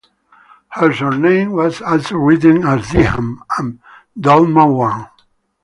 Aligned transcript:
Her 0.69 0.91
surname 0.91 1.51
was 1.51 1.79
also 1.79 2.15
written 2.15 2.63
as 2.65 2.87
"Dinham" 2.89 3.37
and 3.59 3.77
"Dolmoune". 4.19 5.07